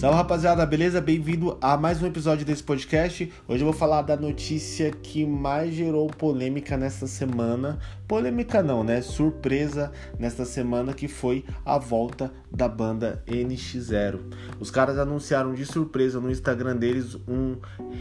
Salve 0.00 0.16
rapaziada, 0.16 0.64
beleza? 0.64 0.98
Bem-vindo 0.98 1.58
a 1.60 1.76
mais 1.76 2.02
um 2.02 2.06
episódio 2.06 2.42
desse 2.46 2.62
podcast. 2.62 3.30
Hoje 3.46 3.62
eu 3.62 3.66
vou 3.66 3.78
falar 3.78 4.00
da 4.00 4.16
notícia 4.16 4.90
que 4.90 5.26
mais 5.26 5.74
gerou 5.74 6.06
polêmica 6.06 6.74
nesta 6.74 7.06
semana. 7.06 7.78
Polêmica 8.10 8.60
não, 8.60 8.82
né? 8.82 9.00
Surpresa 9.02 9.92
nesta 10.18 10.44
semana 10.44 10.92
que 10.92 11.06
foi 11.06 11.44
a 11.64 11.78
volta 11.78 12.32
da 12.50 12.66
banda 12.66 13.22
NX0. 13.24 14.18
Os 14.58 14.68
caras 14.68 14.98
anunciaram 14.98 15.54
de 15.54 15.64
surpresa 15.64 16.18
no 16.18 16.28
Instagram 16.28 16.74
deles 16.74 17.16
um 17.28 17.56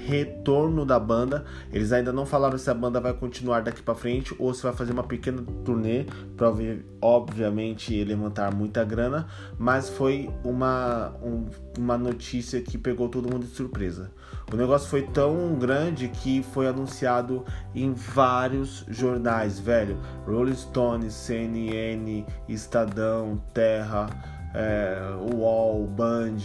retorno 0.08 0.84
da 0.84 1.00
banda. 1.00 1.46
Eles 1.72 1.92
ainda 1.92 2.12
não 2.12 2.26
falaram 2.26 2.58
se 2.58 2.72
a 2.72 2.74
banda 2.74 3.00
vai 3.00 3.14
continuar 3.14 3.62
daqui 3.62 3.84
para 3.84 3.94
frente 3.94 4.36
ou 4.40 4.52
se 4.52 4.64
vai 4.64 4.74
fazer 4.74 4.94
uma 4.94 5.04
pequena 5.04 5.44
turnê 5.64 6.08
para 6.36 6.52
obviamente 7.00 8.04
levantar 8.04 8.52
muita 8.52 8.84
grana, 8.84 9.28
mas 9.60 9.90
foi 9.90 10.28
uma 10.44 11.14
um, 11.22 11.46
uma 11.78 12.00
notícia 12.00 12.60
que 12.64 12.80
pegou 12.80 13.10
todo 13.10 13.32
mundo 13.32 13.46
de 13.46 13.54
surpresa. 13.56 14.12
O 14.52 14.56
negócio 14.56 14.90
foi 14.90 15.04
tão 15.04 15.54
grande 15.60 16.08
que 16.08 16.42
foi 16.42 16.68
anunciado 16.68 17.46
em 17.76 17.94
vários 17.94 18.84
jornais, 18.90 19.60
velho. 19.60 19.99
Rolling 20.26 20.56
Stone, 20.56 21.10
CNN, 21.10 22.26
Estadão, 22.48 23.42
Terra, 23.54 24.08
é, 24.54 24.98
UOL, 25.34 25.86
Band, 25.88 26.38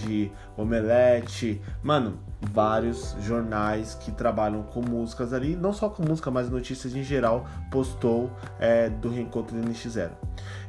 Omelete, 0.57 1.61
mano, 1.83 2.19
vários 2.41 3.17
jornais 3.21 3.95
que 3.95 4.11
trabalham 4.11 4.63
com 4.63 4.81
músicas 4.83 5.33
ali, 5.33 5.57
não 5.57 5.73
só 5.73 5.89
com 5.89 6.03
música, 6.03 6.31
mas 6.31 6.51
notícias 6.51 6.95
em 6.95 7.03
geral, 7.03 7.47
postou 7.71 8.31
é, 8.59 8.89
do 8.89 9.09
reencontro 9.09 9.57
do 9.57 9.69
NX0. 9.69 10.11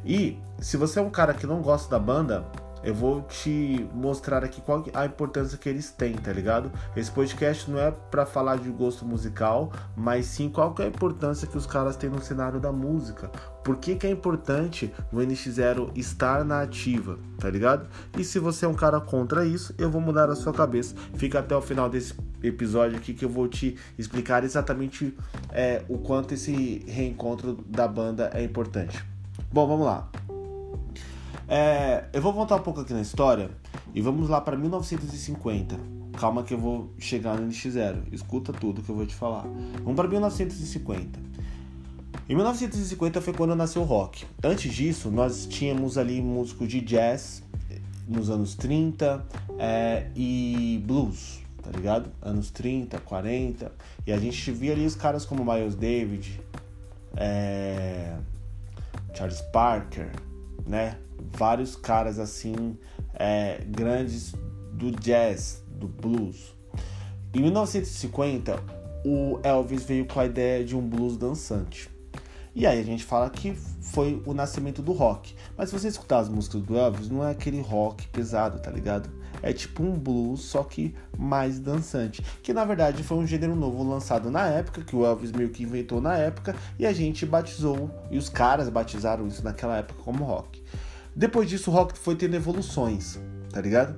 E 0.05 0.39
se 0.59 0.77
você 0.77 0.99
é 0.99 1.01
um 1.01 1.09
cara 1.09 1.33
que 1.33 1.45
não 1.45 1.61
gosta 1.61 1.89
da 1.89 1.99
banda, 1.99 2.45
eu 2.85 2.93
vou 2.93 3.23
te 3.23 3.89
mostrar 3.93 4.43
aqui 4.43 4.61
qual 4.61 4.85
a 4.93 5.05
importância 5.07 5.57
que 5.57 5.67
eles 5.67 5.89
têm, 5.89 6.13
tá 6.13 6.31
ligado? 6.31 6.71
Esse 6.95 7.09
podcast 7.09 7.69
não 7.69 7.79
é 7.79 7.89
para 7.89 8.27
falar 8.27 8.57
de 8.57 8.69
gosto 8.69 9.03
musical, 9.03 9.73
mas 9.97 10.27
sim 10.27 10.49
qual 10.49 10.73
que 10.73 10.83
é 10.83 10.85
a 10.85 10.89
importância 10.89 11.47
que 11.47 11.57
os 11.57 11.65
caras 11.65 11.97
têm 11.97 12.11
no 12.11 12.21
cenário 12.21 12.59
da 12.59 12.71
música. 12.71 13.31
Por 13.63 13.77
que, 13.77 13.95
que 13.95 14.05
é 14.05 14.11
importante 14.11 14.93
o 15.11 15.17
NX0 15.17 15.97
estar 15.97 16.45
na 16.45 16.61
ativa, 16.61 17.17
tá 17.39 17.49
ligado? 17.49 17.87
E 18.15 18.23
se 18.23 18.37
você 18.37 18.65
é 18.65 18.67
um 18.67 18.75
cara 18.75 19.01
contra 19.01 19.43
isso, 19.43 19.73
eu 19.79 19.89
vou 19.89 19.99
mudar 19.99 20.29
a 20.29 20.35
sua 20.35 20.53
cabeça. 20.53 20.93
Fica 21.15 21.39
até 21.39 21.55
o 21.55 21.61
final 21.61 21.89
desse 21.89 22.13
episódio 22.43 22.99
aqui 22.99 23.15
que 23.15 23.25
eu 23.25 23.29
vou 23.29 23.47
te 23.47 23.75
explicar 23.97 24.43
exatamente 24.43 25.17
é, 25.51 25.83
o 25.89 25.97
quanto 25.97 26.35
esse 26.35 26.85
reencontro 26.87 27.53
da 27.67 27.87
banda 27.87 28.29
é 28.31 28.43
importante. 28.43 29.03
Bom, 29.51 29.65
vamos 29.67 29.87
lá. 29.87 30.07
É, 31.47 32.05
eu 32.11 32.21
vou 32.21 32.33
voltar 32.33 32.55
um 32.55 32.61
pouco 32.61 32.81
aqui 32.81 32.93
na 32.93 33.01
história 33.01 33.51
e 33.93 34.01
vamos 34.01 34.29
lá 34.29 34.41
para 34.41 34.57
1950. 34.57 35.77
Calma 36.19 36.43
que 36.43 36.53
eu 36.53 36.57
vou 36.57 36.93
chegar 36.97 37.37
no 37.37 37.47
NX0. 37.47 38.11
Escuta 38.11 38.51
tudo 38.53 38.81
que 38.81 38.89
eu 38.89 38.95
vou 38.95 39.05
te 39.05 39.13
falar. 39.13 39.45
Vamos 39.83 39.95
para 39.95 40.07
1950. 40.07 41.19
Em 42.27 42.33
1950 42.33 43.21
foi 43.21 43.33
quando 43.33 43.55
nasceu 43.55 43.83
o 43.83 43.85
rock. 43.85 44.25
Antes 44.43 44.73
disso, 44.73 45.11
nós 45.11 45.45
tínhamos 45.45 45.97
ali 45.97 46.21
músicos 46.21 46.67
de 46.67 46.81
jazz 46.81 47.43
nos 48.07 48.29
anos 48.29 48.55
30 48.55 49.23
é, 49.59 50.07
e 50.15 50.81
blues, 50.85 51.41
tá 51.61 51.69
ligado? 51.71 52.09
Anos 52.21 52.49
30, 52.49 52.99
40. 52.99 53.71
E 54.07 54.11
a 54.11 54.17
gente 54.17 54.51
via 54.51 54.73
ali 54.73 54.85
os 54.85 54.95
caras 54.95 55.25
como 55.25 55.45
Miles 55.45 55.75
David, 55.75 56.39
é, 57.15 58.15
Charles 59.13 59.41
Parker, 59.53 60.09
né? 60.65 60.97
Vários 61.31 61.75
caras 61.75 62.19
assim 62.19 62.77
é, 63.13 63.63
grandes 63.67 64.33
do 64.73 64.91
jazz, 64.91 65.63
do 65.67 65.87
blues. 65.87 66.55
Em 67.33 67.41
1950, 67.41 68.61
o 69.05 69.39
Elvis 69.43 69.83
veio 69.83 70.05
com 70.05 70.19
a 70.19 70.25
ideia 70.25 70.63
de 70.63 70.75
um 70.75 70.81
blues 70.81 71.17
dançante. 71.17 71.89
E 72.55 72.65
aí 72.65 72.79
a 72.79 72.83
gente 72.83 73.03
fala 73.03 73.29
que 73.29 73.53
foi 73.81 74.23
o 74.25 74.33
nascimento 74.33 74.81
do 74.81 74.93
rock. 74.93 75.35
Mas 75.57 75.69
se 75.69 75.77
você 75.77 75.89
escutar 75.89 76.19
as 76.19 76.29
músicas 76.29 76.61
do 76.61 76.77
Elvis, 76.77 77.09
não 77.09 77.21
é 77.21 77.31
aquele 77.31 77.59
rock 77.59 78.07
pesado, 78.07 78.59
tá 78.59 78.71
ligado? 78.71 79.09
É 79.43 79.51
tipo 79.51 79.83
um 79.83 79.99
blues, 79.99 80.41
só 80.41 80.63
que 80.63 80.95
mais 81.17 81.59
dançante. 81.59 82.23
Que 82.41 82.53
na 82.53 82.63
verdade 82.63 83.03
foi 83.03 83.17
um 83.17 83.27
gênero 83.27 83.55
novo 83.55 83.83
lançado 83.83 84.31
na 84.31 84.47
época, 84.47 84.81
que 84.81 84.95
o 84.95 85.05
Elvis 85.05 85.33
meio 85.33 85.49
que 85.49 85.63
inventou 85.63 85.99
na 85.99 86.17
época, 86.17 86.55
e 86.79 86.85
a 86.85 86.93
gente 86.93 87.25
batizou, 87.25 87.91
e 88.09 88.17
os 88.17 88.29
caras 88.29 88.69
batizaram 88.69 89.27
isso 89.27 89.43
naquela 89.43 89.77
época 89.77 90.01
como 90.03 90.23
rock. 90.23 90.63
Depois 91.15 91.49
disso, 91.49 91.71
o 91.71 91.73
rock 91.73 91.97
foi 91.97 92.15
tendo 92.15 92.35
evoluções, 92.35 93.17
tá 93.49 93.61
ligado? 93.61 93.95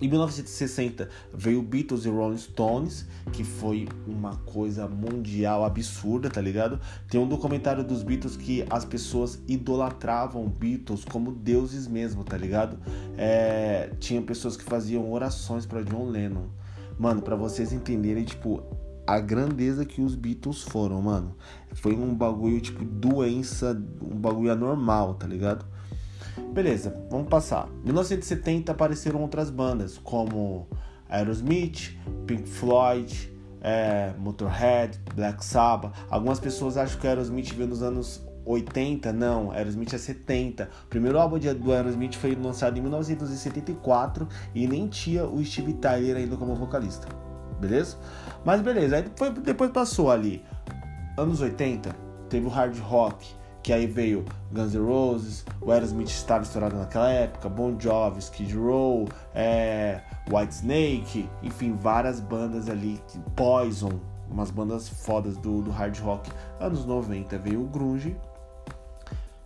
Em 0.00 0.08
1960 0.08 1.08
veio 1.34 1.60
Beatles 1.60 2.04
e 2.04 2.08
Rolling 2.08 2.38
Stones, 2.38 3.04
que 3.32 3.42
foi 3.42 3.88
uma 4.06 4.36
coisa 4.36 4.86
mundial 4.86 5.64
absurda, 5.64 6.30
tá 6.30 6.40
ligado? 6.40 6.80
Tem 7.10 7.20
um 7.20 7.28
documentário 7.28 7.82
dos 7.82 8.02
Beatles 8.02 8.36
que 8.36 8.64
as 8.70 8.84
pessoas 8.84 9.42
idolatravam 9.48 10.48
Beatles 10.48 11.04
como 11.04 11.32
deuses 11.32 11.88
mesmo, 11.88 12.22
tá 12.22 12.36
ligado? 12.36 12.78
É, 13.16 13.90
tinha 13.98 14.22
pessoas 14.22 14.56
que 14.56 14.62
faziam 14.62 15.10
orações 15.10 15.66
para 15.66 15.82
John 15.82 16.08
Lennon. 16.08 16.46
Mano, 16.96 17.20
para 17.20 17.34
vocês 17.34 17.72
entenderem, 17.72 18.24
tipo, 18.24 18.62
a 19.06 19.18
grandeza 19.18 19.84
que 19.84 20.00
os 20.00 20.14
Beatles 20.14 20.62
foram, 20.62 21.02
mano. 21.02 21.34
Foi 21.74 21.94
um 21.94 22.14
bagulho, 22.14 22.60
tipo, 22.60 22.84
doença, 22.84 23.80
um 24.00 24.16
bagulho 24.16 24.52
anormal, 24.52 25.14
tá 25.14 25.26
ligado? 25.26 25.66
Beleza, 26.52 26.96
vamos 27.10 27.28
passar. 27.28 27.68
1970 27.84 28.72
apareceram 28.72 29.20
outras 29.20 29.50
bandas 29.50 29.98
como 29.98 30.66
Aerosmith, 31.08 31.96
Pink 32.26 32.48
Floyd, 32.48 33.32
é, 33.60 34.12
Motorhead, 34.18 34.98
Black 35.14 35.44
Sabbath. 35.44 35.92
Algumas 36.10 36.40
pessoas 36.40 36.76
acham 36.76 37.00
que 37.00 37.06
Aerosmith 37.06 37.52
veio 37.54 37.68
nos 37.68 37.82
anos 37.82 38.26
80, 38.44 39.12
não, 39.12 39.50
Aerosmith 39.50 39.92
é 39.92 39.98
70. 39.98 40.70
O 40.84 40.86
primeiro 40.88 41.18
álbum 41.18 41.38
do 41.38 41.72
Aerosmith 41.72 42.14
foi 42.14 42.34
lançado 42.34 42.78
em 42.78 42.80
1974 42.80 44.26
e 44.54 44.66
nem 44.66 44.88
tinha 44.88 45.24
o 45.24 45.44
Steve 45.44 45.74
Tyler 45.74 46.16
ainda 46.16 46.36
como 46.36 46.54
vocalista. 46.54 47.08
Beleza? 47.60 47.98
Mas 48.44 48.62
beleza, 48.62 48.96
aí 48.96 49.02
depois, 49.02 49.32
depois 49.34 49.70
passou 49.70 50.10
ali. 50.10 50.42
Anos 51.18 51.40
80, 51.40 51.94
teve 52.28 52.46
o 52.46 52.48
hard 52.48 52.78
rock, 52.78 53.26
que 53.68 53.72
aí 53.74 53.86
veio 53.86 54.24
Guns 54.50 54.72
N' 54.72 54.80
Roses, 54.80 55.44
o 55.60 55.70
Aerosmith 55.70 56.08
estava 56.08 56.42
estourado 56.42 56.74
naquela 56.74 57.10
época, 57.10 57.50
Bon 57.50 57.78
Jovi, 57.78 58.18
Skid 58.18 58.56
Row, 58.56 59.06
é, 59.34 60.00
White 60.32 60.54
Snake, 60.54 61.28
enfim, 61.42 61.74
várias 61.74 62.18
bandas 62.18 62.70
ali, 62.70 62.98
Poison, 63.36 64.00
umas 64.30 64.50
bandas 64.50 64.88
fodas 64.88 65.36
do, 65.36 65.60
do 65.60 65.70
hard 65.70 65.98
rock. 65.98 66.30
Anos 66.58 66.86
90 66.86 67.36
veio 67.36 67.60
o 67.60 67.66
grunge, 67.66 68.16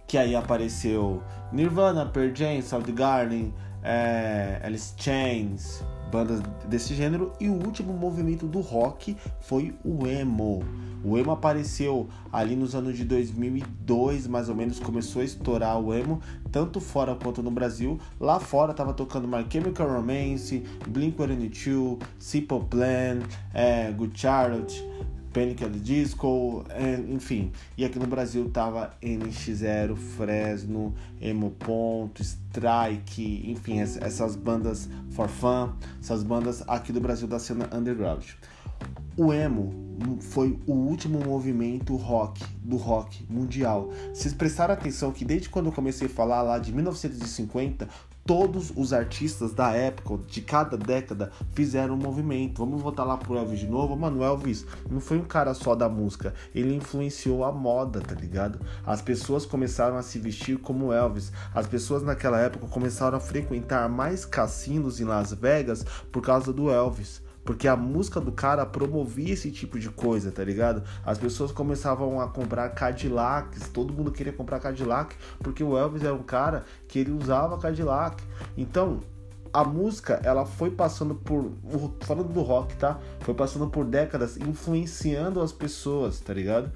que 0.06 0.16
aí 0.16 0.37
apareceu 0.37 1.21
Nirvana, 1.50 2.06
Pearl 2.06 2.33
Jam, 2.33 2.62
Soundgarden, 2.62 3.53
é, 3.83 4.60
Alice 4.62 4.94
Chains, 4.97 5.83
bandas 6.12 6.40
desse 6.68 6.94
gênero, 6.94 7.32
e 7.40 7.48
o 7.48 7.54
último 7.54 7.94
movimento 7.94 8.46
do 8.46 8.60
rock 8.60 9.16
foi 9.40 9.74
o 9.82 10.06
emo. 10.06 10.62
O 11.02 11.18
emo 11.18 11.32
apareceu 11.32 12.08
ali 12.30 12.54
nos 12.54 12.74
anos 12.74 12.96
de 12.96 13.04
2002, 13.04 14.28
mais 14.28 14.48
ou 14.48 14.54
menos, 14.54 14.78
começou 14.78 15.22
a 15.22 15.24
estourar 15.24 15.80
o 15.80 15.92
emo, 15.92 16.20
tanto 16.52 16.80
fora 16.80 17.16
quanto 17.16 17.42
no 17.42 17.50
Brasil. 17.50 17.98
Lá 18.20 18.38
fora 18.38 18.74
tava 18.74 18.92
tocando 18.92 19.26
My 19.26 19.44
Chemical 19.48 19.88
Romance, 19.88 20.62
Blink-182, 20.88 21.98
Simple 22.18 22.64
Plan, 22.70 23.20
é, 23.52 23.90
Good 23.90 24.20
Charlotte, 24.20 24.84
Panic! 25.32 25.65
at 25.65 25.72
the 25.72 25.78
Disco, 25.78 26.65
é, 26.69 26.94
enfim. 27.09 27.53
E 27.76 27.84
aqui 27.84 27.98
no 27.98 28.06
Brasil 28.06 28.48
tava 28.50 28.94
NX0, 29.03 29.97
Fresno, 29.97 30.94
Emo 31.20 31.51
Ponto, 31.51 32.22
Strike, 32.22 33.51
enfim, 33.51 33.80
essas 33.80 34.36
bandas 34.36 34.89
for 35.10 35.28
fun, 35.28 35.72
essas 36.01 36.22
bandas 36.22 36.62
aqui 36.68 36.92
do 36.92 37.01
Brasil 37.01 37.27
da 37.27 37.39
cena 37.39 37.68
underground. 37.72 38.24
O 39.16 39.33
emo 39.33 39.72
foi 40.21 40.59
o 40.66 40.72
último 40.72 41.21
movimento 41.21 41.95
rock 41.97 42.42
do 42.62 42.77
rock 42.77 43.24
mundial. 43.28 43.91
Vocês 44.12 44.33
prestaram 44.33 44.72
atenção 44.72 45.12
que 45.12 45.24
desde 45.24 45.48
quando 45.48 45.66
eu 45.66 45.72
comecei 45.72 46.06
a 46.06 46.10
falar 46.10 46.42
lá 46.42 46.59
de 46.59 46.72
1950, 46.72 47.89
todos 48.24 48.72
os 48.77 48.92
artistas 48.92 49.53
da 49.53 49.72
época, 49.72 50.22
de 50.27 50.41
cada 50.41 50.77
década, 50.77 51.30
fizeram 51.53 51.95
um 51.95 51.98
movimento. 51.98 52.65
Vamos 52.65 52.83
voltar 52.83 53.04
lá 53.04 53.16
pro 53.16 53.36
Elvis 53.36 53.60
de 53.60 53.66
novo. 53.66 53.97
Mano, 53.97 54.22
Elvis 54.22 54.65
não 54.91 55.01
foi 55.01 55.19
um 55.19 55.24
cara 55.24 55.54
só 55.54 55.74
da 55.74 55.89
música, 55.89 56.34
ele 56.54 56.74
influenciou 56.74 57.45
a 57.45 57.53
moda, 57.53 58.01
tá 58.01 58.15
ligado? 58.15 58.60
As 58.86 59.03
pessoas 59.03 59.45
começaram 59.45 59.97
a 59.97 60.03
se 60.03 60.19
vestir 60.19 60.59
como 60.59 60.92
Elvis. 60.92 61.33
As 61.54 61.66
pessoas 61.66 62.03
naquela 62.03 62.39
época 62.39 62.66
começaram 62.66 63.16
a 63.16 63.21
frequentar 63.21 63.89
mais 63.89 64.25
cassinos 64.25 65.01
em 65.01 65.04
Las 65.04 65.33
Vegas 65.33 65.84
por 66.10 66.22
causa 66.22 66.53
do 66.53 66.71
Elvis. 66.71 67.22
Porque 67.44 67.66
a 67.66 67.77
música 67.77 68.21
do 68.21 68.30
cara 68.30 68.65
promovia 68.65 69.33
esse 69.33 69.50
tipo 69.50 69.78
de 69.78 69.91
coisa, 69.91 70.30
tá 70.30 70.44
ligado? 70.44 70.83
As 71.04 71.18
pessoas 71.18 71.50
começavam 71.50 72.21
a 72.21 72.28
comprar 72.28 72.68
Cadillacs, 72.71 73.68
todo 73.68 73.92
mundo 73.92 74.12
queria 74.12 74.33
comprar 74.33 74.60
Cadillac, 74.60 75.16
porque 75.41 75.62
o 75.65 75.77
Elvis 75.77 76.03
era 76.04 76.15
um 76.15 76.22
cara 76.22 76.65
que 76.86 76.98
ele 76.98 77.10
usava 77.10 77.59
Cadillac. 77.59 78.22
Então, 78.56 79.00
a 79.53 79.65
música, 79.65 80.21
ela 80.24 80.47
foi 80.47 80.71
passando 80.71 81.15
por. 81.15 81.53
Falando 82.00 82.33
do 82.33 82.41
rock, 82.41 82.74
tá? 82.77 82.98
Foi 83.21 83.34
passando 83.34 83.68
por 83.68 83.84
décadas 83.84 84.36
influenciando 84.39 85.41
as 85.41 85.53
pessoas, 85.53 86.21
tá 86.21 86.33
ligado? 86.33 86.71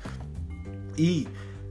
E 0.98 1.26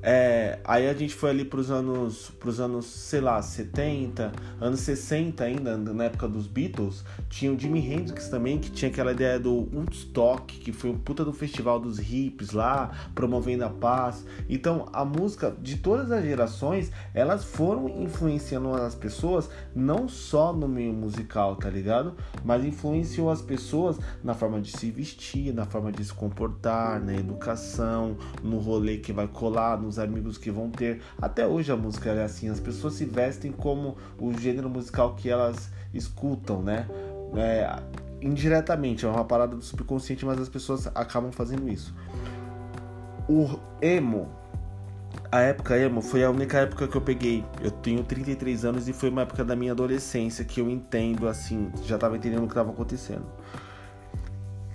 é, 0.07 0.59
aí 0.63 0.87
a 0.87 0.93
gente 0.93 1.15
foi 1.15 1.31
ali 1.31 1.43
pros 1.43 1.71
anos, 1.71 2.29
pros 2.39 2.59
anos, 2.59 2.85
sei 2.85 3.19
lá, 3.19 3.41
70, 3.41 4.31
anos 4.61 4.81
60 4.81 5.43
ainda, 5.43 5.75
na 5.77 6.03
época 6.03 6.27
dos 6.27 6.45
Beatles, 6.45 7.03
tinha 7.27 7.51
o 7.51 7.59
Jimi 7.59 7.79
Hendrix 7.79 8.29
também, 8.29 8.59
que 8.59 8.69
tinha 8.69 8.91
aquela 8.91 9.13
ideia 9.13 9.39
do 9.39 9.67
Woodstock, 9.73 10.59
que 10.59 10.71
foi 10.71 10.91
um 10.91 10.97
puta 10.99 11.25
do 11.25 11.33
festival 11.33 11.79
dos 11.79 11.97
hippies 11.97 12.51
lá, 12.51 12.91
promovendo 13.15 13.65
a 13.65 13.69
paz. 13.69 14.23
Então, 14.47 14.87
a 14.93 15.03
música 15.03 15.55
de 15.59 15.77
todas 15.77 16.11
as 16.11 16.23
gerações, 16.23 16.91
elas 17.11 17.43
foram 17.43 17.89
influenciando 18.03 18.75
as 18.75 18.93
pessoas, 18.93 19.49
não 19.75 20.07
só 20.07 20.53
no 20.53 20.67
meio 20.67 20.93
musical, 20.93 21.55
tá 21.55 21.67
ligado? 21.67 22.13
Mas 22.43 22.63
influenciou 22.63 23.31
as 23.31 23.41
pessoas 23.41 23.97
na 24.23 24.35
forma 24.35 24.61
de 24.61 24.69
se 24.69 24.91
vestir, 24.91 25.51
na 25.51 25.65
forma 25.65 25.91
de 25.91 26.05
se 26.05 26.13
comportar, 26.13 27.03
na 27.03 27.15
educação, 27.15 28.15
no 28.43 28.59
rolê 28.59 28.97
que 28.97 29.11
vai 29.11 29.27
colar, 29.27 29.81
nos 29.81 29.94
os 29.95 29.99
amigos 29.99 30.37
que 30.37 30.51
vão 30.51 30.69
ter. 30.69 31.01
Até 31.21 31.47
hoje 31.47 31.71
a 31.71 31.75
música 31.75 32.11
é 32.11 32.23
assim, 32.23 32.49
as 32.49 32.59
pessoas 32.59 32.93
se 32.93 33.05
vestem 33.05 33.51
como 33.51 33.97
o 34.19 34.33
gênero 34.33 34.69
musical 34.69 35.15
que 35.15 35.29
elas 35.29 35.69
escutam, 35.93 36.61
né? 36.61 36.87
É, 37.35 37.79
indiretamente, 38.21 39.05
é 39.05 39.07
uma 39.07 39.25
parada 39.25 39.55
do 39.55 39.61
subconsciente, 39.61 40.25
mas 40.25 40.39
as 40.39 40.49
pessoas 40.49 40.87
acabam 40.87 41.31
fazendo 41.31 41.67
isso. 41.69 41.93
O 43.27 43.59
emo, 43.81 44.29
a 45.31 45.41
época 45.41 45.77
emo 45.77 46.01
foi 46.01 46.23
a 46.23 46.29
única 46.29 46.59
época 46.59 46.87
que 46.87 46.95
eu 46.95 47.01
peguei. 47.01 47.43
Eu 47.61 47.71
tenho 47.71 48.03
33 48.03 48.65
anos 48.65 48.87
e 48.87 48.93
foi 48.93 49.09
uma 49.09 49.23
época 49.23 49.43
da 49.43 49.55
minha 49.55 49.71
adolescência 49.71 50.45
que 50.45 50.59
eu 50.61 50.69
entendo 50.69 51.27
assim, 51.27 51.71
já 51.83 51.97
tava 51.97 52.17
entendendo 52.17 52.43
o 52.43 52.47
que 52.47 52.53
tava 52.53 52.71
acontecendo. 52.71 53.25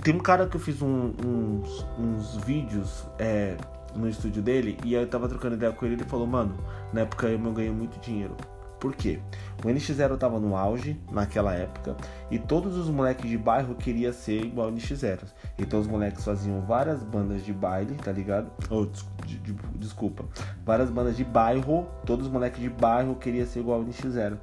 Tem 0.03 0.15
um 0.15 0.19
cara 0.19 0.47
que 0.49 0.57
eu 0.57 0.61
fiz 0.61 0.81
um, 0.81 1.13
uns, 1.25 1.87
uns 1.99 2.37
vídeos 2.45 3.07
é, 3.19 3.57
no 3.95 4.09
estúdio 4.09 4.43
dele 4.43 4.79
e 4.85 4.95
eu 4.95 5.07
tava 5.07 5.29
trocando 5.29 5.57
ideia 5.57 5.73
com 5.73 5.85
ele 5.85 5.95
ele 5.95 6.05
falou, 6.05 6.27
mano, 6.27 6.55
na 6.93 7.03
época 7.03 7.27
eu 7.29 7.39
ganhei 7.53 7.71
muito 7.71 7.99
dinheiro. 8.01 8.37
Por 8.81 8.97
quê? 8.97 9.21
O 9.63 9.69
NX0 9.69 10.17
tava 10.17 10.41
no 10.41 10.57
auge 10.57 10.99
naquela 11.13 11.53
época 11.55 11.95
e 12.31 12.39
todos 12.39 12.79
os 12.79 12.89
moleques 12.89 13.29
de 13.29 13.37
bairro 13.37 13.75
queriam 13.75 14.11
ser 14.11 14.43
igual 14.43 14.69
ao 14.69 14.73
NX0. 14.73 15.21
Então 15.59 15.79
os 15.79 15.87
moleques 15.87 16.25
faziam 16.25 16.63
várias 16.63 17.03
bandas 17.03 17.45
de 17.45 17.53
baile, 17.53 17.95
tá 17.97 18.11
ligado? 18.11 18.51
Oh, 18.71 18.87
de, 19.27 19.39
de, 19.39 19.53
desculpa. 19.75 20.25
Várias 20.65 20.89
bandas 20.89 21.15
de 21.15 21.25
bairro, 21.25 21.87
todos 22.07 22.27
os 22.27 22.33
moleques 22.33 22.61
de 22.61 22.71
bairro 22.71 23.17
queriam 23.17 23.47
ser 23.47 23.61
igual 23.61 23.81
ao 23.81 23.85
NX0. 23.85 24.39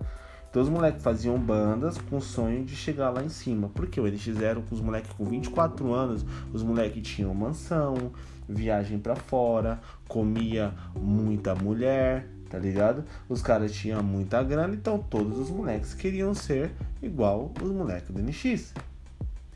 Então 0.49 0.61
os 0.61 0.69
moleques 0.69 1.03
faziam 1.03 1.37
bandas 1.37 1.97
com 1.97 2.17
o 2.17 2.21
sonho 2.21 2.63
de 2.63 2.75
chegar 2.75 3.09
lá 3.09 3.23
em 3.23 3.29
cima. 3.29 3.69
Porque 3.73 3.99
o 3.99 4.03
NX0 4.03 4.63
com 4.69 4.75
os 4.75 4.81
moleques 4.81 5.11
com 5.13 5.25
24 5.25 5.93
anos, 5.93 6.23
os 6.53 6.61
moleques 6.61 7.07
tinham 7.07 7.33
mansão, 7.33 8.11
viagem 8.47 8.99
para 8.99 9.15
fora, 9.15 9.79
comia 10.07 10.73
muita 10.95 11.53
mulher, 11.55 12.27
tá 12.49 12.57
ligado? 12.57 13.03
Os 13.27 13.41
caras 13.41 13.71
tinham 13.73 14.01
muita 14.01 14.41
grana, 14.43 14.73
então 14.73 14.99
todos 14.99 15.37
os 15.37 15.49
moleques 15.49 15.93
queriam 15.93 16.33
ser 16.33 16.71
igual 17.01 17.51
os 17.61 17.71
moleques 17.71 18.09
do 18.09 18.21
NX. 18.21 18.73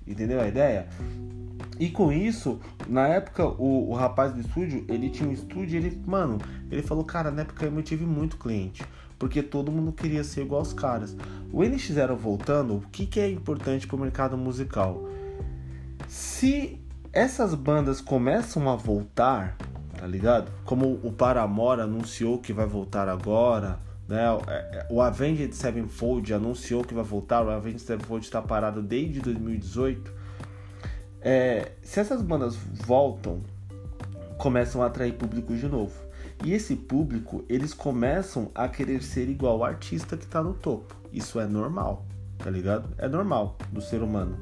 Entendeu 0.05 0.41
a 0.41 0.47
ideia? 0.47 0.87
E 1.79 1.89
com 1.89 2.11
isso, 2.11 2.59
na 2.87 3.07
época, 3.07 3.45
o, 3.45 3.89
o 3.89 3.93
rapaz 3.93 4.33
do 4.33 4.41
estúdio, 4.41 4.85
ele 4.87 5.09
tinha 5.09 5.27
um 5.27 5.31
estúdio 5.31 5.77
ele, 5.77 5.99
mano, 6.05 6.37
ele 6.69 6.81
falou, 6.81 7.03
cara, 7.03 7.31
na 7.31 7.41
época 7.41 7.65
eu 7.65 7.83
tive 7.83 8.05
muito 8.05 8.37
cliente. 8.37 8.83
Porque 9.17 9.43
todo 9.43 9.71
mundo 9.71 9.91
queria 9.91 10.23
ser 10.23 10.41
igual 10.41 10.59
aos 10.59 10.73
caras. 10.73 11.15
O 11.53 11.59
NX0 11.59 12.15
voltando, 12.15 12.77
o 12.77 12.81
que, 12.91 13.05
que 13.05 13.19
é 13.19 13.29
importante 13.29 13.85
para 13.85 13.95
o 13.95 13.99
mercado 13.99 14.35
musical? 14.35 15.07
Se 16.07 16.80
essas 17.13 17.53
bandas 17.53 17.99
começam 17.99 18.69
a 18.69 18.75
voltar, 18.75 19.57
tá 19.97 20.07
ligado? 20.07 20.51
Como 20.63 20.99
o 21.03 21.11
Paramore 21.11 21.81
anunciou 21.81 22.39
que 22.39 22.53
vai 22.53 22.65
voltar 22.65 23.09
agora, 23.09 23.79
né? 24.07 24.25
O 24.89 25.01
Avenged 25.01 25.53
Sevenfold 25.53 26.33
anunciou 26.33 26.83
que 26.83 26.93
vai 26.93 27.03
voltar, 27.03 27.45
o 27.45 27.49
Avenged 27.49 27.81
Sevenfold 27.81 28.25
está 28.25 28.41
parado 28.41 28.81
desde 28.81 29.19
2018. 29.19 30.13
É, 31.21 31.73
se 31.81 31.99
essas 31.99 32.21
bandas 32.21 32.55
voltam, 32.55 33.41
começam 34.37 34.81
a 34.81 34.87
atrair 34.87 35.13
público 35.13 35.53
de 35.55 35.67
novo. 35.67 35.93
E 36.43 36.53
esse 36.53 36.75
público, 36.75 37.43
eles 37.47 37.73
começam 37.73 38.49
a 38.55 38.67
querer 38.67 39.03
ser 39.03 39.29
igual 39.29 39.57
ao 39.57 39.65
artista 39.65 40.17
que 40.17 40.23
está 40.23 40.41
no 40.41 40.53
topo. 40.53 40.95
Isso 41.11 41.39
é 41.39 41.45
normal, 41.45 42.05
tá 42.37 42.49
ligado? 42.49 42.89
É 42.97 43.07
normal 43.07 43.57
do 43.71 43.81
ser 43.81 44.01
humano. 44.01 44.39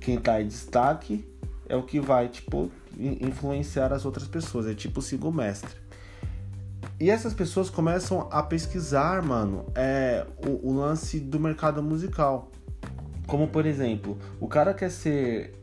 Quem 0.00 0.18
tá 0.18 0.42
em 0.42 0.48
destaque 0.48 1.26
é 1.68 1.76
o 1.76 1.82
que 1.82 2.00
vai, 2.00 2.28
tipo, 2.28 2.70
influenciar 2.98 3.92
as 3.92 4.04
outras 4.04 4.28
pessoas. 4.28 4.66
É 4.66 4.74
tipo 4.74 5.00
siga 5.02 5.26
o 5.26 5.32
mestre. 5.32 5.84
E 7.00 7.10
essas 7.10 7.34
pessoas 7.34 7.70
começam 7.70 8.28
a 8.30 8.42
pesquisar, 8.42 9.22
mano, 9.22 9.66
é, 9.74 10.26
o, 10.46 10.70
o 10.70 10.74
lance 10.74 11.18
do 11.18 11.40
mercado 11.40 11.82
musical. 11.82 12.50
Como, 13.26 13.48
por 13.48 13.66
exemplo, 13.66 14.18
o 14.38 14.46
cara 14.46 14.74
quer 14.74 14.90
ser 14.90 15.54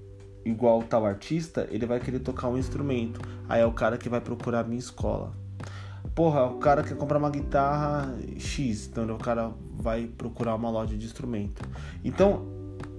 igual 0.44 0.82
tal 0.84 1.06
artista, 1.06 1.68
ele 1.72 1.86
vai 1.86 2.00
querer 2.00 2.20
tocar 2.20 2.48
um 2.48 2.58
instrumento. 2.58 3.22
Aí 3.48 3.62
é 3.62 3.66
o 3.66 3.72
cara 3.72 3.98
que 3.98 4.10
vai 4.10 4.20
procurar 4.20 4.62
a 4.62 4.64
minha 4.64 4.80
escola. 4.80 5.32
Porra, 6.16 6.46
o 6.46 6.58
cara 6.58 6.84
quer 6.84 6.98
comprar 6.98 7.18
uma 7.18 7.30
guitarra 7.30 8.14
X, 8.38 8.88
então 8.88 9.10
o 9.16 9.20
cara 9.20 9.52
vai 9.78 10.08
procurar 10.08 10.56
uma 10.56 10.70
loja 10.70 10.98
de 10.98 11.06
instrumento. 11.06 11.62
Então, 12.04 12.46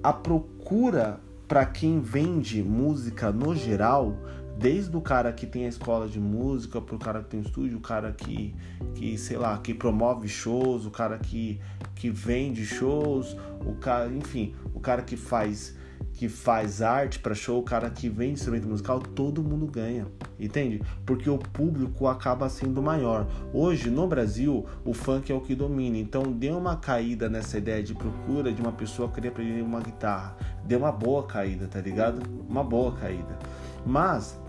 a 0.02 0.12
procura 0.12 1.20
para 1.52 1.66
quem 1.66 2.00
vende 2.00 2.62
música 2.62 3.30
no 3.30 3.54
geral, 3.54 4.16
desde 4.56 4.96
o 4.96 5.02
cara 5.02 5.30
que 5.34 5.44
tem 5.44 5.66
a 5.66 5.68
escola 5.68 6.08
de 6.08 6.18
música, 6.18 6.80
pro 6.80 6.98
cara 6.98 7.22
que 7.22 7.28
tem 7.28 7.40
o 7.40 7.42
estúdio, 7.42 7.76
o 7.76 7.80
cara 7.82 8.10
que, 8.10 8.54
que 8.94 9.18
sei 9.18 9.36
lá, 9.36 9.58
que 9.58 9.74
promove 9.74 10.28
shows, 10.28 10.86
o 10.86 10.90
cara 10.90 11.18
que, 11.18 11.60
que 11.94 12.08
vende 12.08 12.64
shows, 12.64 13.36
o 13.66 13.74
cara, 13.74 14.10
enfim, 14.10 14.54
o 14.72 14.80
cara 14.80 15.02
que 15.02 15.14
faz 15.14 15.76
que 16.14 16.28
faz 16.28 16.82
arte 16.82 17.18
para 17.18 17.34
show, 17.34 17.58
o 17.58 17.62
cara 17.62 17.88
que 17.90 18.08
vende 18.08 18.34
instrumento 18.34 18.68
musical, 18.68 19.00
todo 19.00 19.42
mundo 19.42 19.66
ganha, 19.66 20.06
entende? 20.38 20.82
Porque 21.04 21.28
o 21.28 21.38
público 21.38 22.06
acaba 22.06 22.48
sendo 22.48 22.82
maior. 22.82 23.26
Hoje 23.52 23.90
no 23.90 24.06
Brasil, 24.06 24.64
o 24.84 24.92
funk 24.92 25.30
é 25.30 25.34
o 25.34 25.40
que 25.40 25.54
domina, 25.54 25.96
então 25.98 26.22
deu 26.32 26.56
uma 26.58 26.76
caída 26.76 27.28
nessa 27.28 27.58
ideia 27.58 27.82
de 27.82 27.94
procura 27.94 28.52
de 28.52 28.60
uma 28.60 28.72
pessoa 28.72 29.10
querer 29.10 29.28
aprender 29.28 29.62
uma 29.62 29.80
guitarra. 29.80 30.36
Deu 30.64 30.78
uma 30.78 30.92
boa 30.92 31.26
caída, 31.26 31.66
tá 31.66 31.80
ligado? 31.80 32.22
Uma 32.48 32.62
boa 32.62 32.92
caída. 32.92 33.38
Mas 33.84 34.40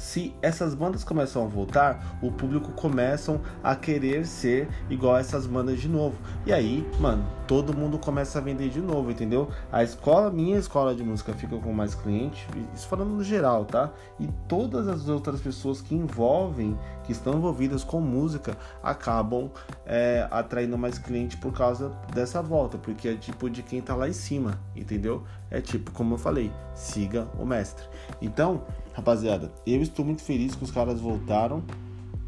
se 0.00 0.34
essas 0.40 0.74
bandas 0.74 1.04
começam 1.04 1.44
a 1.44 1.46
voltar, 1.46 2.18
o 2.22 2.32
público 2.32 2.72
começam 2.72 3.38
a 3.62 3.76
querer 3.76 4.24
ser 4.24 4.66
igual 4.88 5.16
a 5.16 5.20
essas 5.20 5.46
bandas 5.46 5.78
de 5.78 5.88
novo. 5.88 6.16
E 6.46 6.52
aí, 6.54 6.88
mano, 6.98 7.22
todo 7.46 7.76
mundo 7.76 7.98
começa 7.98 8.38
a 8.38 8.40
vender 8.40 8.70
de 8.70 8.80
novo, 8.80 9.10
entendeu? 9.10 9.50
A 9.70 9.84
escola, 9.84 10.30
minha 10.30 10.56
escola 10.56 10.94
de 10.94 11.04
música 11.04 11.34
fica 11.34 11.54
com 11.58 11.72
mais 11.74 11.94
clientes, 11.94 12.46
isso 12.74 12.88
falando 12.88 13.10
no 13.10 13.22
geral, 13.22 13.66
tá? 13.66 13.92
E 14.18 14.26
todas 14.48 14.88
as 14.88 15.06
outras 15.06 15.38
pessoas 15.38 15.82
que 15.82 15.94
envolvem, 15.94 16.78
que 17.04 17.12
estão 17.12 17.34
envolvidas 17.34 17.84
com 17.84 18.00
música, 18.00 18.56
acabam 18.82 19.50
é, 19.84 20.26
atraindo 20.30 20.78
mais 20.78 20.98
cliente 20.98 21.36
por 21.36 21.52
causa 21.52 21.92
dessa 22.14 22.40
volta, 22.40 22.78
porque 22.78 23.06
é 23.06 23.14
tipo 23.16 23.50
de 23.50 23.62
quem 23.62 23.82
tá 23.82 23.94
lá 23.94 24.08
em 24.08 24.14
cima, 24.14 24.58
entendeu? 24.74 25.24
É 25.50 25.60
tipo, 25.60 25.90
como 25.90 26.14
eu 26.14 26.18
falei, 26.18 26.50
siga 26.74 27.28
o 27.38 27.44
mestre. 27.44 27.84
Então, 28.22 28.62
Rapaziada, 29.00 29.50
eu 29.66 29.80
estou 29.80 30.04
muito 30.04 30.20
feliz 30.20 30.54
que 30.54 30.62
os 30.62 30.70
caras 30.70 31.00
voltaram, 31.00 31.64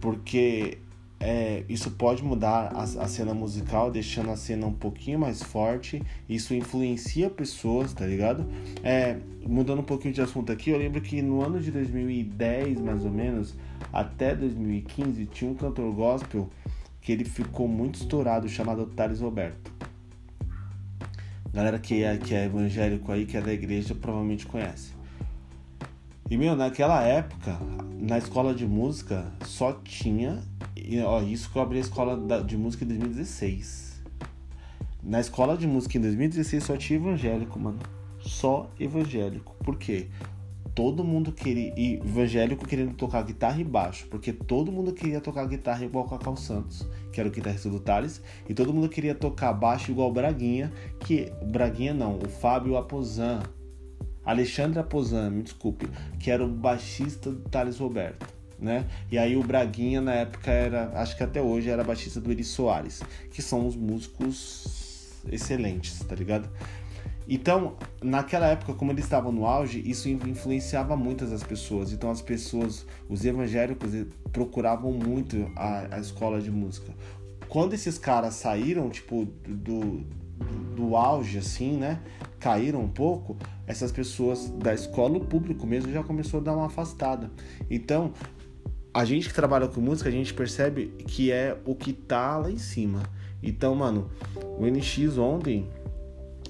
porque 0.00 0.78
é, 1.20 1.64
isso 1.68 1.90
pode 1.90 2.24
mudar 2.24 2.72
a, 2.74 2.82
a, 2.82 3.08
cena 3.08 3.34
musical, 3.34 3.90
deixando 3.90 4.30
a 4.30 4.36
cena 4.36 4.66
um 4.66 4.72
pouquinho 4.72 5.18
mais 5.18 5.42
forte. 5.42 6.02
Isso 6.26 6.54
influencia 6.54 7.28
pessoas, 7.28 7.92
tá 7.92 8.06
ligado? 8.06 8.46
É, 8.82 9.18
mudando 9.46 9.80
um 9.80 9.84
pouquinho 9.84 10.14
de 10.14 10.22
assunto 10.22 10.50
aqui, 10.50 10.70
eu 10.70 10.78
lembro 10.78 11.02
que 11.02 11.20
no 11.20 11.42
ano 11.42 11.60
de 11.60 11.70
2010, 11.70 12.80
mais 12.80 13.04
ou 13.04 13.10
menos, 13.10 13.54
até 13.92 14.34
2015, 14.34 15.26
tinha 15.26 15.50
um 15.50 15.54
cantor 15.54 15.92
gospel 15.92 16.48
que 17.02 17.12
ele 17.12 17.26
ficou 17.26 17.68
muito 17.68 17.96
estourado, 17.96 18.48
chamado 18.48 18.86
Thales 18.86 19.20
Roberto. 19.20 19.70
Galera 21.52 21.78
que 21.78 22.02
é, 22.02 22.16
que 22.16 22.34
é 22.34 22.46
evangélico 22.46 23.12
aí, 23.12 23.26
que 23.26 23.36
é 23.36 23.42
da 23.42 23.52
igreja, 23.52 23.94
provavelmente 23.94 24.46
conhece. 24.46 25.01
E, 26.32 26.36
meu, 26.38 26.56
naquela 26.56 27.02
época, 27.02 27.58
na 28.00 28.16
escola 28.16 28.54
de 28.54 28.66
música, 28.66 29.30
só 29.44 29.74
tinha. 29.84 30.42
Ó, 31.04 31.20
isso 31.20 31.50
que 31.50 31.58
eu 31.58 31.60
abri 31.60 31.76
a 31.76 31.82
escola 31.82 32.42
de 32.42 32.56
música 32.56 32.86
em 32.86 32.88
2016. 32.88 34.02
Na 35.02 35.20
escola 35.20 35.58
de 35.58 35.66
música 35.66 35.98
em 35.98 36.00
2016 36.00 36.64
só 36.64 36.74
tinha 36.78 36.98
evangélico, 36.98 37.60
mano. 37.60 37.80
Só 38.18 38.70
evangélico. 38.80 39.54
Por 39.62 39.76
quê? 39.76 40.08
todo 40.74 41.04
mundo 41.04 41.32
queria. 41.32 41.74
E 41.76 41.96
evangélico 41.96 42.66
querendo 42.66 42.94
tocar 42.94 43.22
guitarra 43.24 43.60
e 43.60 43.64
baixo, 43.64 44.06
porque 44.08 44.32
todo 44.32 44.72
mundo 44.72 44.94
queria 44.94 45.20
tocar 45.20 45.46
guitarra 45.46 45.84
igual 45.84 46.06
o 46.06 46.08
Cacau 46.08 46.34
Santos, 46.34 46.88
que 47.12 47.20
era 47.20 47.28
o 47.28 47.32
guitarrista 47.32 47.68
do 47.68 47.78
Thales, 47.78 48.22
e 48.48 48.54
todo 48.54 48.72
mundo 48.72 48.88
queria 48.88 49.14
tocar 49.14 49.52
baixo 49.52 49.90
igual 49.90 50.08
o 50.08 50.12
Braguinha, 50.14 50.72
que. 50.98 51.30
Braguinha 51.44 51.92
não, 51.92 52.18
o 52.18 52.26
Fábio 52.26 52.78
Aposan. 52.78 53.42
Alexandre 54.24 54.78
Aposan, 54.78 55.30
me 55.30 55.42
desculpe, 55.42 55.88
que 56.18 56.30
era 56.30 56.44
o 56.44 56.48
baixista 56.48 57.30
do 57.30 57.48
Thales 57.48 57.78
Roberto. 57.78 58.26
Né? 58.58 58.86
E 59.10 59.18
aí 59.18 59.36
o 59.36 59.42
Braguinha 59.42 60.00
na 60.00 60.14
época 60.14 60.50
era, 60.50 60.92
acho 60.94 61.16
que 61.16 61.24
até 61.24 61.42
hoje 61.42 61.68
era 61.68 61.82
baixista 61.82 62.20
do 62.20 62.30
Eri 62.30 62.44
Soares, 62.44 63.02
que 63.32 63.42
são 63.42 63.66
os 63.66 63.74
músicos 63.74 65.18
excelentes, 65.30 65.98
tá 66.00 66.14
ligado? 66.14 66.48
Então, 67.28 67.76
naquela 68.02 68.46
época, 68.46 68.74
como 68.74 68.90
eles 68.90 69.04
estavam 69.04 69.30
no 69.32 69.46
auge, 69.46 69.82
isso 69.88 70.08
influenciava 70.08 70.96
muitas 70.96 71.32
as 71.32 71.42
pessoas. 71.42 71.92
Então, 71.92 72.10
as 72.10 72.20
pessoas, 72.20 72.84
os 73.08 73.24
evangélicos, 73.24 73.94
eh, 73.94 74.06
procuravam 74.32 74.92
muito 74.92 75.50
a, 75.56 75.96
a 75.96 76.00
escola 76.00 76.40
de 76.40 76.50
música. 76.50 76.92
Quando 77.48 77.74
esses 77.74 77.96
caras 77.96 78.34
saíram, 78.34 78.90
tipo, 78.90 79.26
do, 79.46 80.04
do 80.74 80.96
auge, 80.96 81.38
assim, 81.38 81.76
né? 81.76 82.00
Caíram 82.42 82.80
um 82.80 82.88
pouco, 82.88 83.36
essas 83.68 83.92
pessoas 83.92 84.50
da 84.50 84.74
escola, 84.74 85.16
o 85.16 85.24
público 85.24 85.64
mesmo, 85.64 85.92
já 85.92 86.02
começou 86.02 86.40
a 86.40 86.42
dar 86.42 86.56
uma 86.56 86.66
afastada. 86.66 87.30
Então, 87.70 88.12
a 88.92 89.04
gente 89.04 89.28
que 89.28 89.34
trabalha 89.34 89.68
com 89.68 89.80
música, 89.80 90.08
a 90.08 90.12
gente 90.12 90.34
percebe 90.34 90.88
que 91.06 91.30
é 91.30 91.56
o 91.64 91.76
que 91.76 91.92
tá 91.92 92.36
lá 92.36 92.50
em 92.50 92.58
cima. 92.58 93.00
Então, 93.40 93.76
mano, 93.76 94.10
o 94.58 94.66
NX 94.66 95.18
ontem 95.18 95.70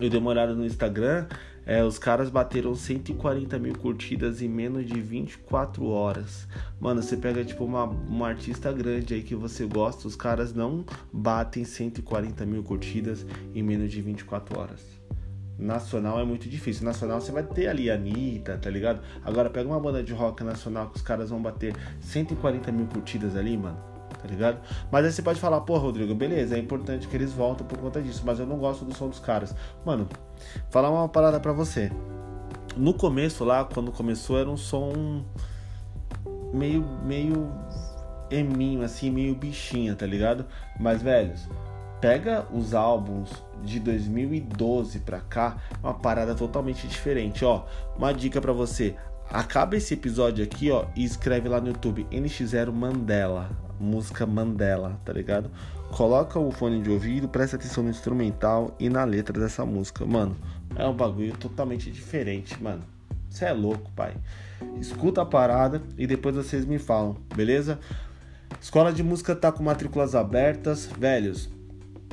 eu 0.01 0.09
dei 0.09 0.19
uma 0.19 0.31
olhada 0.31 0.55
no 0.55 0.65
Instagram, 0.65 1.27
é, 1.67 1.85
os 1.85 1.99
caras 1.99 2.31
bateram 2.31 2.75
140 2.75 3.59
mil 3.59 3.77
curtidas 3.77 4.41
em 4.41 4.49
menos 4.49 4.87
de 4.87 4.99
24 4.99 5.87
horas. 5.87 6.49
Mano, 6.81 7.03
você 7.03 7.19
pega 7.19 7.45
tipo 7.45 7.65
uma, 7.67 7.85
uma 7.85 8.29
artista 8.29 8.73
grande 8.73 9.13
aí 9.13 9.23
que 9.23 9.35
você 9.35 9.67
gosta, 9.67 10.09
os 10.09 10.17
caras 10.17 10.55
não 10.55 10.87
batem 11.13 11.65
140 11.65 12.47
mil 12.47 12.63
curtidas 12.63 13.27
em 13.55 13.63
menos 13.63 13.93
de 13.93 14.01
24 14.01 14.59
horas. 14.59 15.02
Nacional 15.59 16.19
é 16.21 16.25
muito 16.25 16.49
difícil. 16.49 16.85
Nacional 16.85 17.21
você 17.21 17.31
vai 17.31 17.43
ter 17.43 17.69
ali 17.69 17.91
a 17.91 17.95
Anitta, 17.95 18.59
tá 18.59 18.71
ligado? 18.71 19.01
Agora 19.25 19.51
pega 19.51 19.69
uma 19.69 19.81
banda 19.81 20.03
de 20.03 20.13
rock 20.13 20.43
nacional 20.43 20.91
que 20.91 20.97
os 20.97 21.03
caras 21.03 21.31
vão 21.31 21.41
bater 21.41 21.75
140 22.01 22.73
mil 22.73 22.87
curtidas 22.87 23.37
ali, 23.37 23.57
mano 23.57 23.93
tá 24.23 24.29
ligado? 24.29 24.61
Mas 24.91 25.05
aí 25.05 25.13
você 25.13 25.21
pode 25.21 25.41
falar, 25.41 25.61
pô, 25.63 25.77
Rodrigo, 25.79 26.15
beleza, 26.15 26.57
é 26.57 26.59
importante 26.59 27.09
que 27.09 27.17
eles 27.17 27.33
voltem 27.33 27.67
por 27.67 27.77
conta 27.79 28.01
disso, 28.01 28.23
mas 28.25 28.39
eu 28.39 28.47
não 28.47 28.57
gosto 28.57 28.85
do 28.85 28.95
som 28.95 29.09
dos 29.09 29.19
caras. 29.19 29.55
Mano, 29.85 30.09
falar 30.71 30.91
uma 30.91 31.09
parada 31.09 31.41
pra 31.41 31.53
você. 31.53 31.91
No 32.77 32.95
começo 32.95 33.45
lá, 33.45 33.65
quando 33.65 33.91
começou, 33.91 34.39
era 34.39 34.49
um 34.49 34.57
som 34.57 35.25
meio, 36.55 36.83
meio 37.05 37.53
eminho, 38.31 38.83
assim, 38.83 39.11
meio 39.11 39.35
bichinha, 39.35 39.95
tá 39.95 40.07
ligado? 40.07 40.47
Mas, 40.79 41.03
velhos, 41.03 41.49
pega 42.03 42.47
os 42.53 42.75
álbuns 42.75 43.31
de 43.65 43.81
2012 43.81 44.99
pra 44.99 45.21
cá, 45.21 45.57
uma 45.83 45.95
parada 45.95 46.35
totalmente 46.35 46.87
diferente, 46.87 47.45
ó. 47.45 47.65
Uma 47.97 48.13
dica 48.13 48.41
para 48.41 48.53
você, 48.53 48.95
acaba 49.31 49.77
esse 49.77 49.95
episódio 49.95 50.45
aqui, 50.45 50.71
ó, 50.71 50.85
e 50.95 51.03
escreve 51.05 51.49
lá 51.49 51.61
no 51.61 51.69
YouTube 51.69 52.07
NX0 52.11 52.71
Mandela 52.71 53.49
música 53.83 54.25
Mandela, 54.25 54.99
tá 55.05 55.13
ligado? 55.13 55.51
Coloca 55.91 56.39
o 56.39 56.51
fone 56.51 56.81
de 56.81 56.91
ouvido, 56.91 57.29
presta 57.29 57.57
atenção 57.57 57.83
no 57.85 57.91
instrumental 57.91 58.75
e 58.79 58.89
na 58.89 59.05
letra 59.05 59.39
dessa 59.39 59.67
música. 59.67 60.07
Mano, 60.07 60.37
é 60.77 60.87
um 60.87 60.95
bagulho 60.95 61.37
totalmente 61.37 61.91
diferente, 61.91 62.63
mano. 62.63 62.83
Você 63.29 63.45
é 63.45 63.53
louco, 63.53 63.91
pai. 63.93 64.15
Escuta 64.79 65.23
a 65.23 65.27
parada 65.27 65.83
e 65.99 66.07
depois 66.07 66.35
vocês 66.35 66.65
me 66.65 66.79
falam, 66.79 67.17
beleza? 67.35 67.79
Escola 68.61 68.93
de 68.93 69.03
música 69.03 69.35
tá 69.35 69.51
com 69.51 69.63
matrículas 69.63 70.15
abertas, 70.15 70.87
velhos. 70.87 71.51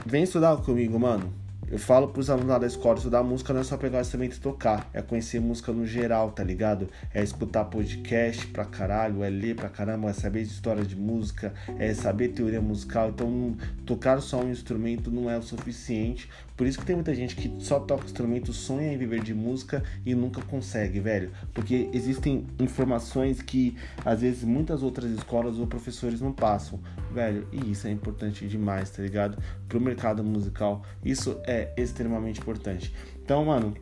Vem 0.06 0.24
estudar 0.24 0.58
comigo, 0.58 1.00
mano. 1.00 1.32
Eu 1.72 1.78
falo 1.78 2.08
pros 2.08 2.32
alunos 2.32 2.50
lá 2.50 2.58
da 2.58 2.66
escola, 2.66 2.98
estudar 2.98 3.22
música 3.22 3.54
não 3.54 3.62
é 3.62 3.64
só 3.64 3.78
pegar 3.78 4.00
o 4.00 4.02
instrumento 4.02 4.36
e 4.36 4.40
tocar, 4.40 4.90
é 4.92 5.04
conhecer 5.04 5.40
música 5.40 5.72
no 5.72 5.86
geral, 5.86 6.32
tá 6.32 6.44
ligado? 6.44 6.88
É 7.14 7.22
escutar 7.22 7.66
podcast 7.66 8.48
pra 8.48 8.66
caralho, 8.66 9.24
é 9.24 9.30
ler 9.30 9.56
pra 9.56 9.70
caramba, 9.70 10.10
é 10.10 10.14
saber 10.14 10.42
história 10.42 10.84
de 10.84 10.96
música, 10.96 11.54
é 11.78 11.94
saber 11.94 12.30
teoria 12.30 12.60
musical. 12.60 13.10
Então, 13.10 13.56
tocar 13.86 14.20
só 14.20 14.42
um 14.42 14.50
instrumento 14.50 15.12
não 15.12 15.30
é 15.30 15.38
o 15.38 15.44
suficiente. 15.44 16.28
Por 16.58 16.66
isso 16.66 16.80
que 16.80 16.86
tem 16.86 16.96
muita 16.96 17.14
gente 17.16 17.36
que 17.36 17.64
só 17.64 17.80
toca 17.80 18.04
instrumento, 18.04 18.52
sonha 18.52 18.92
em 18.92 18.98
viver 18.98 19.22
de 19.22 19.34
música 19.34 19.84
e 20.06 20.14
nunca 20.16 20.42
consegue, 20.42 21.00
velho. 21.00 21.32
Porque 21.54 21.90
existem 21.94 22.48
informações 22.60 23.42
que 23.42 23.78
às 24.04 24.22
vezes 24.22 24.44
muitas 24.44 24.82
outras 24.82 25.10
escolas 25.12 25.58
ou 25.58 25.68
professores 25.68 26.20
não 26.20 26.34
passam, 26.34 26.80
velho. 27.14 27.48
E 27.52 27.72
isso 27.72 27.88
é 27.88 27.92
importante 27.92 28.48
demais, 28.48 28.90
tá 28.90 29.02
ligado? 29.04 29.38
Pro 29.70 29.80
mercado 29.80 30.24
musical, 30.24 30.84
isso 31.02 31.40
é 31.46 31.59
é 31.60 31.74
extremamente 31.78 32.40
importante. 32.40 32.94
Então, 33.22 33.46
mano, 33.46 33.74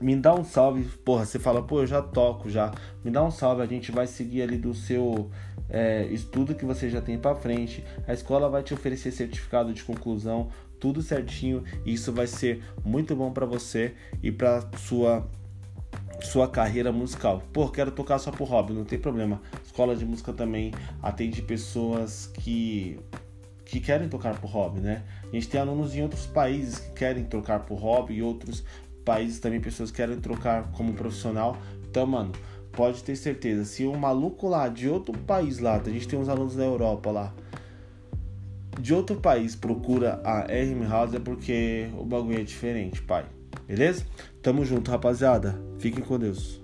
me 0.00 0.16
dá 0.16 0.34
um 0.34 0.44
salve. 0.44 0.84
Porra, 1.04 1.24
você 1.24 1.38
fala, 1.38 1.62
pô, 1.62 1.80
eu 1.80 1.86
já 1.86 2.02
toco 2.02 2.48
já. 2.50 2.72
Me 3.04 3.10
dá 3.10 3.24
um 3.24 3.30
salve, 3.30 3.62
a 3.62 3.66
gente 3.66 3.90
vai 3.90 4.06
seguir 4.06 4.42
ali 4.42 4.56
do 4.56 4.74
seu 4.74 5.30
é, 5.68 6.06
estudo 6.06 6.54
que 6.54 6.64
você 6.64 6.88
já 6.90 7.00
tem 7.00 7.18
para 7.18 7.34
frente. 7.34 7.84
A 8.06 8.12
escola 8.12 8.48
vai 8.48 8.62
te 8.62 8.74
oferecer 8.74 9.12
certificado 9.12 9.72
de 9.72 9.82
conclusão, 9.82 10.48
tudo 10.78 11.02
certinho. 11.02 11.64
E 11.84 11.94
isso 11.94 12.12
vai 12.12 12.26
ser 12.26 12.62
muito 12.84 13.14
bom 13.14 13.32
para 13.32 13.46
você 13.46 13.94
e 14.22 14.30
para 14.30 14.68
sua 14.78 15.26
sua 16.22 16.48
carreira 16.48 16.90
musical. 16.90 17.42
Pô, 17.52 17.68
quero 17.68 17.90
tocar 17.90 18.18
só 18.18 18.30
por 18.30 18.48
hobby, 18.48 18.72
não 18.72 18.84
tem 18.84 18.98
problema. 18.98 19.42
Escola 19.62 19.94
de 19.94 20.06
música 20.06 20.32
também 20.32 20.72
atende 21.02 21.42
pessoas 21.42 22.26
que 22.26 22.98
que 23.64 23.80
querem 23.80 24.08
tocar 24.08 24.38
por 24.38 24.50
hobby, 24.50 24.80
né? 24.80 25.02
A 25.22 25.34
gente 25.34 25.48
tem 25.48 25.60
alunos 25.60 25.94
em 25.94 26.02
outros 26.02 26.26
países 26.26 26.78
que 26.78 26.92
querem 26.92 27.24
trocar 27.24 27.60
por 27.60 27.76
hobby 27.76 28.14
e 28.14 28.22
outros 28.22 28.64
países 29.04 29.38
também 29.38 29.60
pessoas 29.60 29.90
que 29.90 29.96
querem 29.96 30.18
trocar 30.18 30.70
como 30.72 30.92
profissional. 30.94 31.56
Então, 31.88 32.06
mano, 32.06 32.32
pode 32.72 33.02
ter 33.02 33.16
certeza, 33.16 33.64
se 33.64 33.86
um 33.86 33.96
maluco 33.96 34.48
lá 34.48 34.68
de 34.68 34.88
outro 34.88 35.16
país 35.16 35.58
lá, 35.58 35.76
a 35.76 35.90
gente 35.90 36.08
tem 36.08 36.18
uns 36.18 36.28
alunos 36.28 36.56
da 36.56 36.64
Europa 36.64 37.10
lá, 37.10 37.32
de 38.80 38.92
outro 38.92 39.16
país 39.16 39.54
procura 39.54 40.20
a 40.24 40.40
RM 40.40 40.88
House 40.88 41.14
é 41.14 41.20
porque 41.20 41.88
o 41.96 42.04
bagulho 42.04 42.40
é 42.40 42.42
diferente, 42.42 43.00
pai. 43.02 43.24
Beleza? 43.66 44.04
Tamo 44.42 44.64
junto, 44.64 44.90
rapaziada. 44.90 45.58
Fiquem 45.78 46.02
com 46.02 46.18
Deus. 46.18 46.63